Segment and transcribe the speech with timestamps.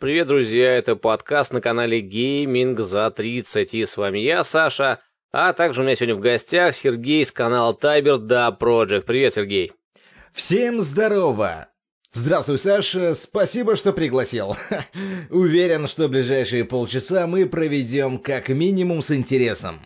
[0.00, 5.52] Привет, друзья, это подкаст на канале Гейминг за 30, и с вами я, Саша, а
[5.52, 9.02] также у меня сегодня в гостях Сергей с канала Тайбер Да Project.
[9.02, 9.72] Привет, Сергей.
[10.32, 11.68] Всем здорово!
[12.14, 14.56] Здравствуй, Саша, спасибо, что пригласил.
[15.28, 19.82] Уверен, что ближайшие полчаса мы проведем как минимум с интересом.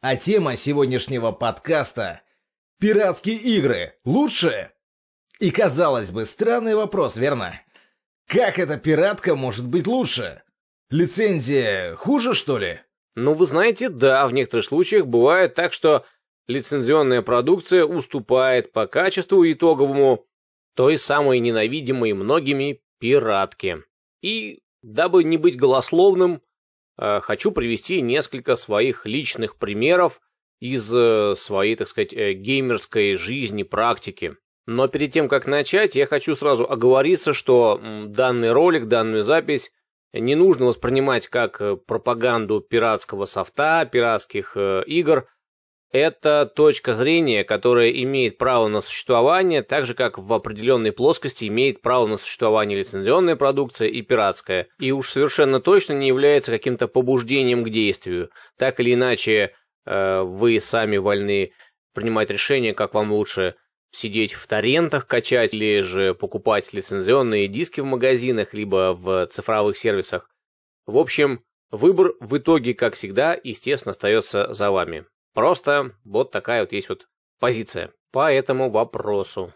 [0.00, 2.20] А тема сегодняшнего подкаста—
[2.78, 3.94] пиратские игры.
[4.04, 4.70] Лучше?
[5.40, 7.60] И казалось бы, странный вопрос, верно?
[8.30, 10.44] Как эта пиратка может быть лучше?
[10.88, 12.78] Лицензия хуже, что ли?
[13.16, 16.04] Ну, вы знаете, да, в некоторых случаях бывает так, что
[16.46, 20.26] лицензионная продукция уступает по качеству итоговому
[20.76, 23.82] той самой ненавидимой многими пиратке.
[24.22, 26.40] И, дабы не быть голословным,
[26.98, 30.20] э, хочу привести несколько своих личных примеров
[30.60, 34.36] из э, своей, так сказать, э, геймерской жизни, практики.
[34.66, 39.72] Но перед тем, как начать, я хочу сразу оговориться, что данный ролик, данную запись
[40.12, 45.28] не нужно воспринимать как э, пропаганду пиратского софта, пиратских э, игр.
[45.92, 51.82] Это точка зрения, которая имеет право на существование, так же как в определенной плоскости имеет
[51.82, 54.68] право на существование лицензионная продукция и пиратская.
[54.78, 58.30] И уж совершенно точно не является каким-то побуждением к действию.
[58.56, 59.52] Так или иначе,
[59.86, 61.52] э, вы сами вольны
[61.92, 63.56] принимать решение, как вам лучше
[63.90, 70.28] сидеть в торрентах качать, или же покупать лицензионные диски в магазинах, либо в цифровых сервисах.
[70.86, 75.06] В общем, выбор в итоге, как всегда, естественно, остается за вами.
[75.34, 77.06] Просто вот такая вот есть вот
[77.38, 79.54] позиция по этому вопросу.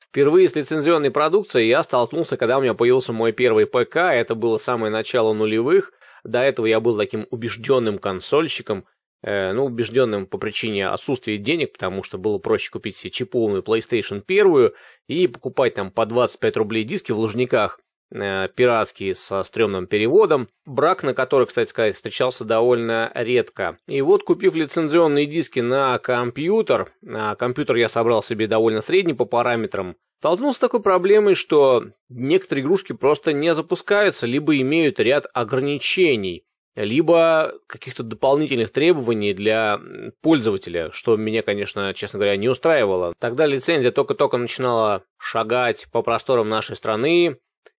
[0.00, 4.58] Впервые с лицензионной продукцией я столкнулся, когда у меня появился мой первый ПК, это было
[4.58, 5.92] самое начало нулевых.
[6.24, 8.86] До этого я был таким убежденным консольщиком,
[9.22, 14.72] ну, убежденным по причине отсутствия денег, потому что было проще купить себе чиповую PlayStation 1
[15.08, 21.02] и покупать там по 25 рублей диски в Лужниках, э, пиратские со стрёмным переводом, брак
[21.02, 23.78] на который, кстати сказать, встречался довольно редко.
[23.88, 29.24] И вот, купив лицензионные диски на компьютер, а компьютер я собрал себе довольно средний по
[29.24, 36.44] параметрам, столкнулся с такой проблемой, что некоторые игрушки просто не запускаются, либо имеют ряд ограничений
[36.76, 39.80] либо каких-то дополнительных требований для
[40.20, 43.14] пользователя, что меня, конечно, честно говоря, не устраивало.
[43.18, 47.38] Тогда лицензия только-только начинала шагать по просторам нашей страны,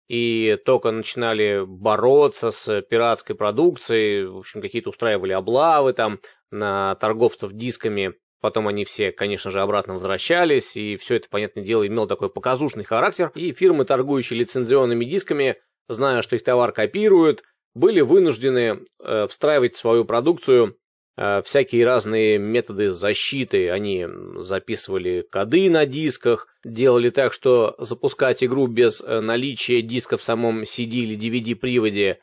[0.09, 6.21] и только начинали бороться с пиратской продукцией, в общем, какие-то устраивали облавы там
[6.51, 11.87] на торговцев дисками, потом они все, конечно же, обратно возвращались, и все это, понятное дело,
[11.87, 15.57] имело такой показушный характер, и фирмы, торгующие лицензионными дисками,
[15.89, 17.43] зная, что их товар копируют,
[17.77, 20.79] были вынуждены э, встраивать в свою продукцию
[21.19, 23.69] э, всякие разные методы защиты.
[23.71, 24.07] Они
[24.37, 30.63] записывали коды на дисках, делали так, что запускать игру без э, наличия диска в самом
[30.63, 32.21] CD или DVD-приводе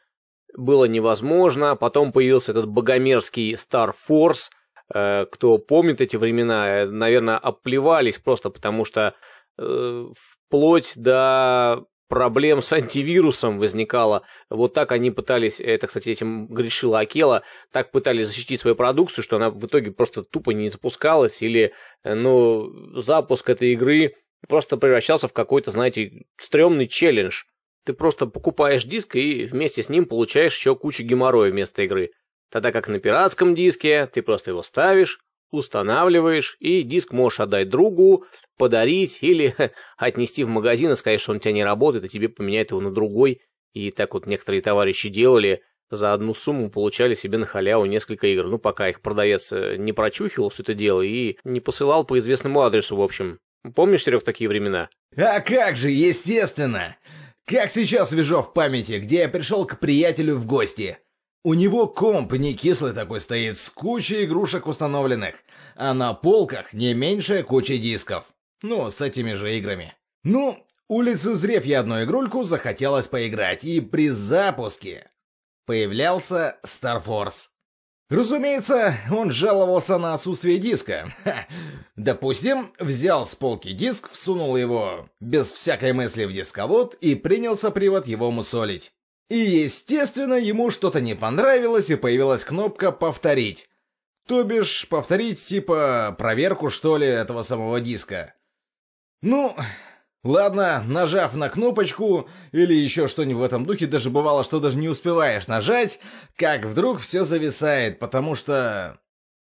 [0.58, 1.76] было невозможно.
[1.76, 4.50] Потом появился этот богомерзкий Star Force.
[4.92, 9.14] Э, кто помнит эти времена, э, наверное, оплевались просто потому что
[9.60, 14.24] э, вплоть до проблем с антивирусом возникало.
[14.50, 19.38] Вот так они пытались, это, кстати, этим грешила Акела, так пытались защитить свою продукцию, что
[19.38, 24.16] она в итоге просто тупо не запускалась, или, ну, запуск этой игры
[24.48, 27.44] просто превращался в какой-то, знаете, стрёмный челлендж.
[27.86, 32.12] Ты просто покупаешь диск и вместе с ним получаешь еще кучу геморроя вместо игры.
[32.50, 35.20] Тогда как на пиратском диске ты просто его ставишь,
[35.54, 38.26] устанавливаешь, и диск можешь отдать другу,
[38.58, 39.56] подарить или
[39.98, 42.82] отнести в магазин и сказать, что он у тебя не работает, и тебе поменяют его
[42.82, 43.42] на другой.
[43.74, 48.48] И так вот некоторые товарищи делали, за одну сумму получали себе на халяву несколько игр.
[48.48, 52.62] Ну, пока их продавец э, не прочухивал все это дело и не посылал по известному
[52.62, 53.40] адресу, в общем.
[53.76, 54.90] Помнишь, Серег, такие времена?
[55.16, 56.98] А как же, естественно!
[57.46, 60.98] Как сейчас свежо в памяти, где я пришел к приятелю в гости.
[61.46, 65.36] У него комп не кислый такой стоит, с кучей игрушек установленных,
[65.76, 68.34] а на полках не меньшая куча дисков.
[68.62, 69.94] Ну, с этими же играми.
[70.24, 75.12] Ну, улицезрев я одну игрульку, захотелось поиграть, и при запуске
[75.66, 77.50] появлялся Star Force.
[78.10, 81.14] Разумеется, он жаловался на отсутствие диска.
[81.26, 81.46] Ха.
[81.98, 88.08] Допустим, взял с полки диск, всунул его без всякой мысли в дисковод и принялся привод
[88.08, 88.94] его мусолить.
[89.30, 93.70] И, естественно, ему что-то не понравилось, и появилась кнопка «Повторить».
[94.28, 98.34] То бишь, повторить типа проверку, что ли, этого самого диска.
[99.22, 99.56] Ну,
[100.24, 104.88] ладно, нажав на кнопочку или еще что-нибудь в этом духе, даже бывало, что даже не
[104.88, 106.00] успеваешь нажать,
[106.38, 109.00] как вдруг все зависает, потому что...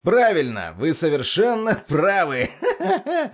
[0.02, 2.50] Правильно, вы совершенно правы.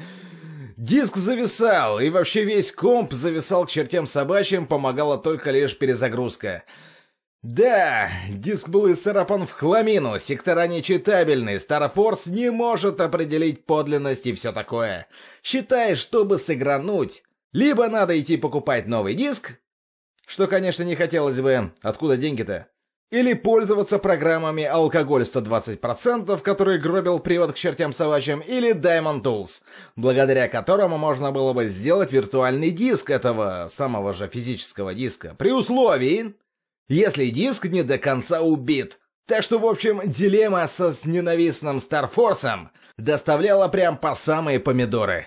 [0.82, 6.64] Диск зависал, и вообще весь комп зависал к чертям собачьим, помогала только лишь перезагрузка.
[7.40, 14.50] Да, диск был исцарапан в хламину, сектора нечитабельны, Старфорс не может определить подлинность и все
[14.50, 15.06] такое.
[15.44, 19.60] Считай, чтобы сыгрануть, либо надо идти покупать новый диск,
[20.26, 22.71] что, конечно, не хотелось бы, откуда деньги-то?
[23.12, 29.60] Или пользоваться программами «Алкоголь 120%», который гробил привод к чертям собачьим, или Diamond Tools,
[29.96, 36.34] благодаря которому можно было бы сделать виртуальный диск этого самого же физического диска, при условии,
[36.88, 38.98] если диск не до конца убит.
[39.26, 45.26] Так что, в общем, дилемма со с ненавистным Старфорсом доставляла прям по самые помидоры.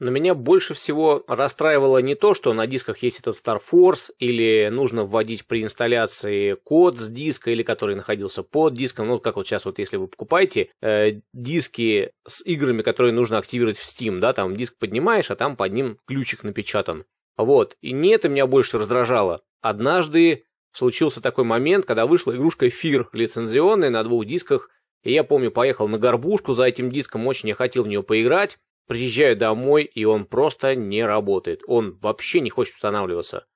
[0.00, 4.68] Но меня больше всего расстраивало не то, что на дисках есть этот Star Force, или
[4.70, 9.06] нужно вводить при инсталляции код с диска, или который находился под диском.
[9.06, 13.78] Ну, как вот сейчас, вот если вы покупаете э, диски с играми, которые нужно активировать
[13.78, 17.04] в Steam, да, там диск поднимаешь, а там под ним ключик напечатан.
[17.36, 17.76] Вот.
[17.80, 19.42] И не это меня больше раздражало.
[19.60, 24.70] Однажды случился такой момент, когда вышла игрушка Фир лицензионная на двух дисках,
[25.04, 28.58] и я помню, поехал на горбушку за этим диском, очень я хотел в нее поиграть,
[28.86, 31.62] Приезжаю домой, и он просто не работает.
[31.66, 33.46] Он вообще не хочет устанавливаться.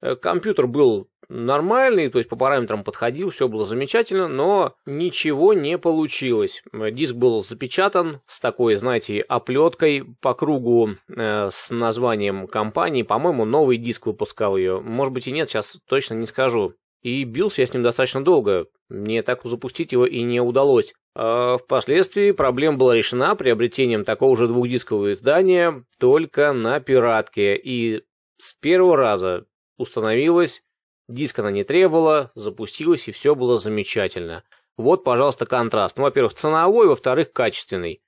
[0.00, 5.76] Э, компьютер был нормальный, то есть по параметрам подходил, все было замечательно, но ничего не
[5.76, 6.62] получилось.
[6.72, 13.02] Диск был запечатан с такой, знаете, оплеткой по кругу э, с названием компании.
[13.02, 14.80] По-моему, новый диск выпускал ее.
[14.80, 16.74] Может быть и нет, сейчас точно не скажу.
[17.02, 18.66] И бился я с ним достаточно долго.
[18.88, 20.94] Мне так запустить его и не удалось.
[21.14, 27.56] А впоследствии проблема была решена приобретением такого же двухдискового издания только на пиратке.
[27.56, 28.02] И
[28.38, 29.46] с первого раза
[29.76, 30.62] установилась,
[31.08, 34.44] диск она не требовала, запустилась и все было замечательно.
[34.76, 35.96] Вот, пожалуйста, контраст.
[35.98, 38.00] Ну, во-первых, ценовой, во-вторых, качественный.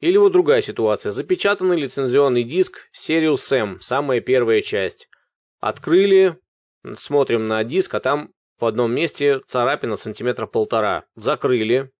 [0.00, 1.12] Или вот другая ситуация.
[1.12, 5.08] Запечатанный лицензионный диск Sirius M, самая первая часть.
[5.60, 6.38] Открыли,
[6.96, 11.04] Смотрим на диск, а там в одном месте царапина сантиметра полтора.
[11.16, 11.90] Закрыли,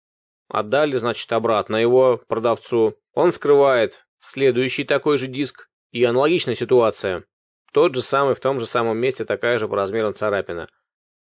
[0.48, 2.94] отдали, значит, обратно его продавцу.
[3.14, 5.68] Он скрывает следующий такой же диск.
[5.90, 7.24] И аналогичная ситуация.
[7.72, 10.68] Тот же самый, в том же самом месте такая же по размерам царапина.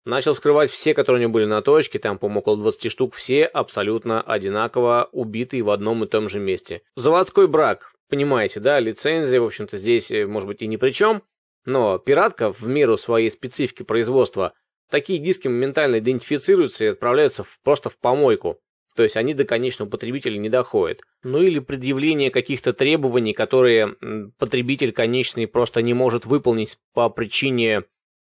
[0.04, 3.46] Начал скрывать все, которые у него были на точке, там, по-моему, около 20 штук, все
[3.46, 6.82] абсолютно одинаково убитые в одном и том же месте.
[6.96, 11.24] Заводской брак, понимаете, да, лицензия, в общем-то, здесь, э, может быть, и ни при чем,
[11.66, 14.54] но пиратка, в меру своей специфики производства,
[14.90, 18.60] такие диски моментально идентифицируются и отправляются в, просто в помойку.
[18.96, 21.02] То есть они до конечного потребителя не доходят.
[21.24, 23.96] Ну или предъявление каких-то требований, которые
[24.38, 27.84] потребитель конечный просто не может выполнить по причине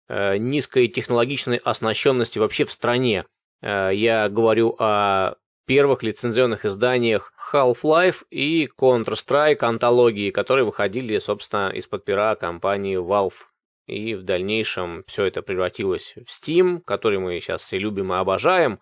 [0.08, 3.24] э, низкой технологичной оснащенности вообще в стране.
[3.62, 5.34] Э, я говорю о
[5.66, 13.49] первых лицензионных изданиях Half-Life и Counter-Strike антологии, которые выходили, собственно, из-под пера компании Valve.
[13.90, 18.78] И в дальнейшем все это превратилось в Steam, который мы сейчас все любим и обожаем.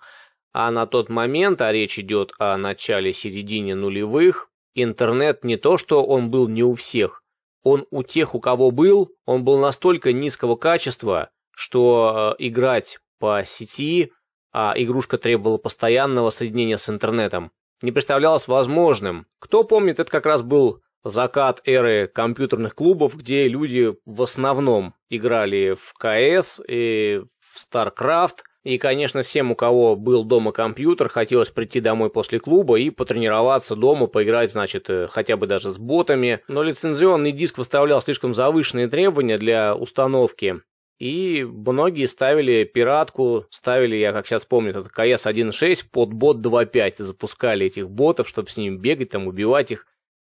[0.52, 6.30] А на тот момент, а речь идет о начале-середине нулевых, интернет не то, что он
[6.30, 7.22] был не у всех,
[7.62, 13.42] он у тех, у кого был, он был настолько низкого качества, что э, играть по
[13.44, 14.12] сети
[14.52, 17.52] а игрушка требовала постоянного соединения с интернетом,
[17.82, 19.26] не представлялось возможным.
[19.38, 25.74] Кто помнит, это как раз был закат эры компьютерных клубов, где люди в основном играли
[25.74, 28.38] в КС и в StarCraft.
[28.64, 33.76] И, конечно, всем, у кого был дома компьютер, хотелось прийти домой после клуба и потренироваться
[33.76, 36.42] дома, поиграть, значит, э, хотя бы даже с ботами.
[36.48, 40.60] Но лицензионный диск выставлял слишком завышенные требования для установки.
[40.98, 46.94] И многие ставили пиратку, ставили, я как сейчас помню, этот КС 1.6 под бот 2.5,
[46.98, 49.86] запускали этих ботов, чтобы с ними бегать, там, убивать их.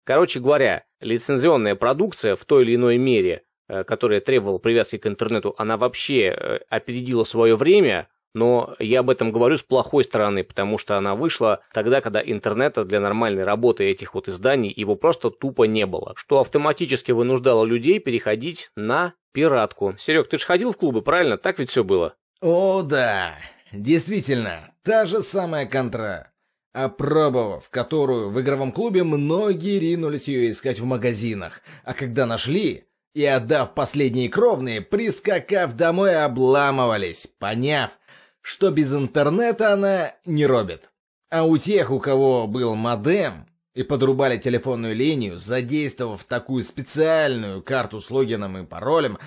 [0.08, 5.54] Короче говоря, лицензионная продукция в той или иной мере, э, которая требовала привязки к интернету,
[5.58, 10.78] она вообще э, опередила свое время, но я об этом говорю с плохой стороны, потому
[10.78, 15.64] что она вышла тогда, когда интернета для нормальной работы этих вот изданий его просто тупо
[15.66, 19.96] не было, что автоматически вынуждало людей переходить на пиратку.
[19.98, 21.38] Серег, ты же ходил в клубы, правильно?
[21.38, 22.16] Так ведь все было?
[22.40, 23.36] О, да.
[23.74, 26.32] Действительно, та же самая контра.
[26.74, 33.26] Опробовав которую в игровом клубе, многие ринулись ее искать в магазинах, а когда нашли и
[33.26, 37.98] отдав последние кровные, прискакав домой, обламывались, поняв,
[38.42, 40.92] что без интернета она не робит.
[41.30, 48.00] А у тех, у кого был модем, и подрубали телефонную линию, задействовав такую специальную карту
[48.00, 49.20] с логином и паролем,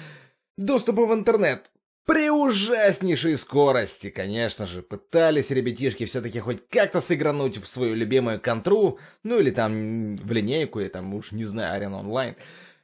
[0.57, 1.71] доступа в интернет
[2.11, 8.99] При ужаснейшей скорости, конечно же, пытались ребятишки все-таки хоть как-то сыгрануть в свою любимую контру,
[9.23, 12.35] ну или там в линейку, или там уж не знаю, арена онлайн.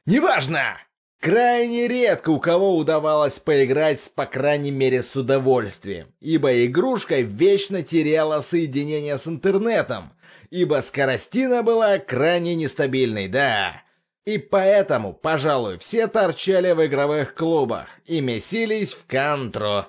[0.05, 0.77] Неважно!
[1.19, 7.83] Крайне редко у кого удавалось поиграть, с, по крайней мере, с удовольствием, ибо игрушка вечно
[7.83, 10.13] теряла соединение с интернетом,
[10.51, 13.83] ибо скоростина была крайне нестабильной, да.
[14.27, 19.87] И поэтому, пожалуй, все торчали в игровых клубах и месились в кантро.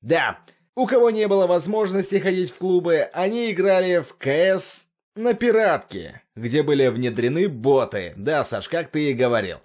[0.00, 0.38] Да,
[0.74, 4.86] у кого не было возможности ходить в клубы, они играли в КС
[5.16, 8.14] на пиратке, где были внедрены боты.
[8.16, 9.58] Да, Саш, как ты и говорил.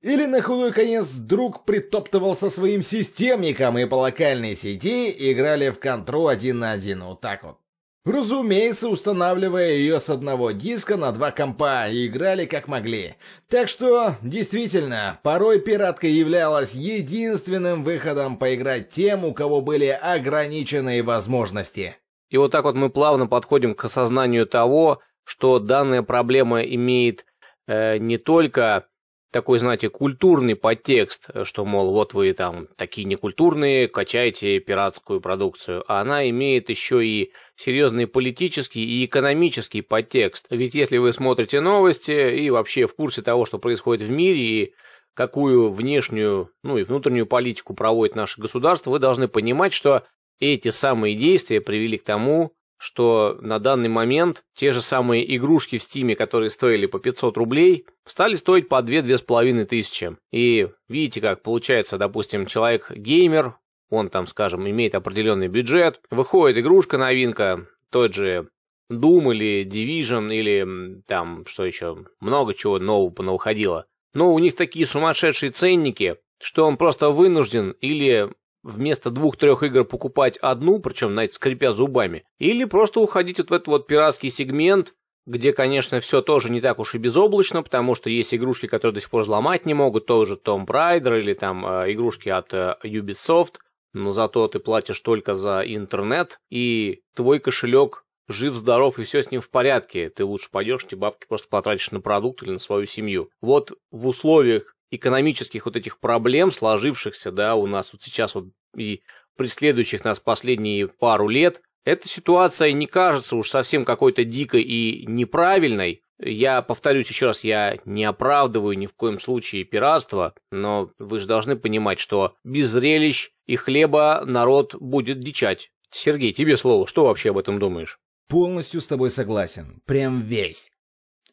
[0.00, 5.78] Или на худой конец друг притоптывал со своим системником и по локальной сети играли в
[5.78, 7.04] контру один на один.
[7.04, 7.61] Вот так вот.
[8.04, 13.14] Разумеется, устанавливая ее с одного диска на два компа и играли как могли.
[13.48, 21.96] Так что, действительно, порой пиратка являлась единственным выходом поиграть тем, у кого были ограниченные возможности.
[22.28, 27.24] И вот так вот мы плавно подходим к осознанию того, что данная проблема имеет
[27.68, 28.86] э, не только
[29.32, 36.02] такой, знаете, культурный подтекст, что, мол, вот вы там такие некультурные, качаете пиратскую продукцию, а
[36.02, 40.46] она имеет еще и серьезный политический и экономический подтекст.
[40.50, 44.74] Ведь если вы смотрите новости и вообще в курсе того, что происходит в мире и
[45.14, 50.04] какую внешнюю, ну и внутреннюю политику проводит наше государство, вы должны понимать, что
[50.40, 55.84] эти самые действия привели к тому, что на данный момент те же самые игрушки в
[55.84, 60.16] Стиме, которые стоили по 500 рублей, стали стоить по 2-2,5 тысячи.
[60.32, 63.54] И видите, как получается, допустим, человек-геймер,
[63.88, 68.48] он там, скажем, имеет определенный бюджет, выходит игрушка новинка, тот же
[68.90, 73.86] Doom или Division или там, что еще, много чего нового понавыходило.
[74.12, 78.28] Но у них такие сумасшедшие ценники, что он просто вынужден или
[78.62, 83.68] вместо двух-трех игр покупать одну, причем, знаете, скрипя зубами, или просто уходить вот в этот
[83.68, 84.94] вот пиратский сегмент,
[85.26, 89.00] где, конечно, все тоже не так уж и безоблачно, потому что есть игрушки, которые до
[89.00, 93.56] сих пор взломать не могут, тоже Tomb Raider или там э, игрушки от э, Ubisoft,
[93.92, 99.40] но зато ты платишь только за интернет, и твой кошелек жив-здоров, и все с ним
[99.40, 100.08] в порядке.
[100.08, 103.30] Ты лучше пойдешь, эти бабки просто потратишь на продукт или на свою семью.
[103.40, 108.46] Вот в условиях экономических вот этих проблем, сложившихся, да, у нас вот сейчас вот
[108.76, 109.02] и
[109.36, 116.02] преследующих нас последние пару лет, эта ситуация не кажется уж совсем какой-то дикой и неправильной.
[116.20, 121.26] Я повторюсь еще раз, я не оправдываю ни в коем случае пиратство, но вы же
[121.26, 125.70] должны понимать, что без зрелищ и хлеба народ будет дичать.
[125.90, 127.98] Сергей, тебе слово, что вообще об этом думаешь?
[128.28, 130.71] Полностью с тобой согласен, прям весь.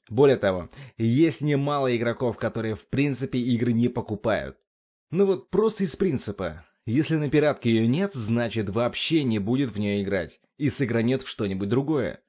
[0.09, 4.57] Более того, есть немало игроков, которые в принципе игры не покупают.
[5.11, 6.65] Ну вот просто из принципа.
[6.85, 11.27] Если на пиратке ее нет, значит вообще не будет в нее играть и сыгранет в
[11.27, 12.21] что-нибудь другое.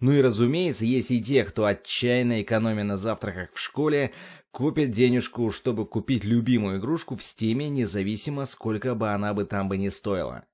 [0.00, 4.12] Ну и разумеется, есть и те, кто отчаянно экономя на завтраках в школе,
[4.52, 9.76] купит денежку, чтобы купить любимую игрушку в стиме, независимо сколько бы она бы там бы
[9.76, 10.44] не стоила.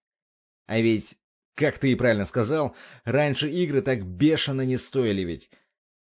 [0.66, 1.16] А ведь,
[1.54, 5.50] как ты и правильно сказал, раньше игры так бешено не стоили ведь.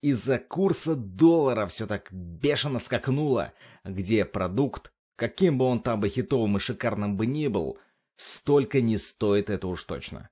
[0.01, 3.53] Из-за курса доллара все так бешено скакнуло,
[3.83, 7.77] где продукт, каким бы он там бы хитовым и шикарным бы ни был,
[8.15, 10.29] столько не стоит это уж точно.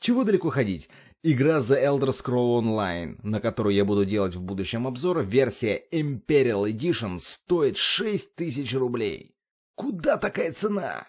[0.00, 0.88] Чего далеко ходить?
[1.22, 6.70] Игра The Elder Scroll Online, на которую я буду делать в будущем обзор, версия Imperial
[6.70, 9.34] Edition стоит 6000 рублей.
[9.74, 11.06] Куда такая цена?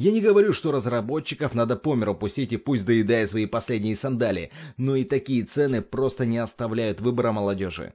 [0.00, 4.50] Я не говорю, что разработчиков надо по миру пустить и пусть доедая свои последние сандали,
[4.78, 7.92] но и такие цены просто не оставляют выбора молодежи.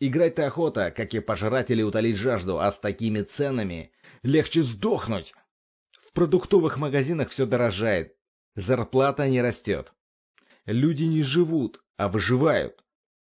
[0.00, 3.92] Играть-то охота, как и пожрать или утолить жажду, а с такими ценами
[4.24, 5.32] легче сдохнуть.
[5.92, 8.16] В продуктовых магазинах все дорожает,
[8.56, 9.92] зарплата не растет.
[10.66, 12.82] Люди не живут, а выживают.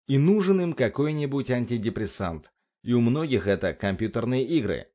[0.08, 2.50] И нужен им какой-нибудь антидепрессант.
[2.82, 4.88] И у многих это компьютерные игры.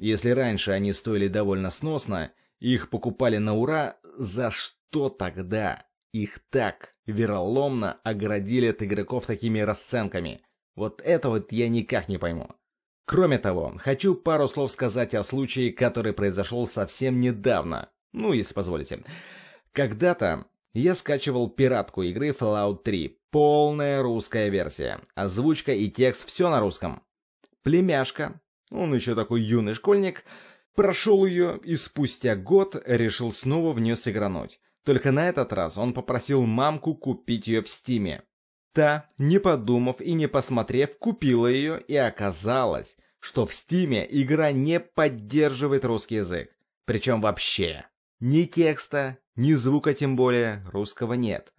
[0.00, 6.94] Если раньше они стоили довольно сносно, их покупали на ура, за что тогда их так
[7.04, 10.40] вероломно оградили от игроков такими расценками?
[10.74, 12.48] Вот это вот я никак не пойму.
[13.04, 17.90] Кроме того, хочу пару слов сказать о случае, который произошел совсем недавно.
[18.14, 19.04] Ну, если позволите.
[19.72, 23.18] Когда-то я скачивал пиратку игры Fallout 3.
[23.30, 25.02] Полная русская версия.
[25.14, 27.02] Озвучка и текст все на русском.
[27.62, 28.40] Племяшка
[28.70, 30.24] он еще такой юный школьник,
[30.74, 34.60] прошел ее и спустя год решил снова в нее сыгрануть.
[34.84, 38.22] Только на этот раз он попросил мамку купить ее в стиме.
[38.72, 44.78] Та, не подумав и не посмотрев, купила ее, и оказалось, что в Стиме игра не
[44.80, 46.50] поддерживает русский язык.
[46.86, 47.86] Причем вообще.
[48.20, 51.52] Ни текста, ни звука тем более русского нет.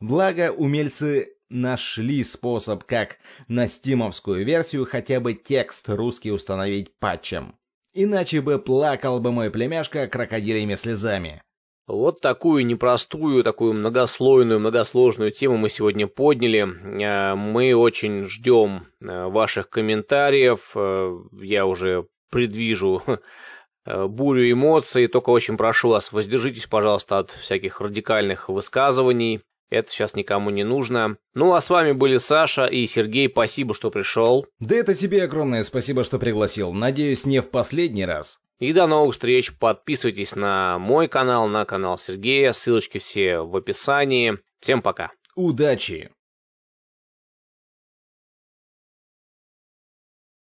[0.00, 7.56] Благо, умельцы нашли способ, как на стимовскую версию хотя бы текст русский установить патчем.
[7.92, 11.42] Иначе бы плакал бы мой племяшка крокодилями слезами.
[11.88, 16.60] Вот такую непростую, такую многослойную, многосложную тему мы сегодня подняли.
[17.02, 20.70] Э, мы очень ждем э, ваших комментариев.
[20.76, 23.02] Э, я уже предвижу
[23.84, 25.08] бурю эмоций.
[25.08, 29.40] Только очень прошу вас, воздержитесь, пожалуйста, от всяких радикальных высказываний.
[29.70, 31.16] Это сейчас никому не нужно.
[31.32, 33.28] Ну, а с вами были Саша и Сергей.
[33.28, 34.46] Спасибо, что пришел.
[34.58, 36.72] Да это тебе огромное спасибо, что пригласил.
[36.72, 38.38] Надеюсь, не в последний раз.
[38.58, 39.56] И до новых встреч.
[39.56, 42.52] Подписывайтесь на мой канал, на канал Сергея.
[42.52, 44.38] Ссылочки все в описании.
[44.60, 45.12] Всем пока.
[45.34, 46.10] Удачи!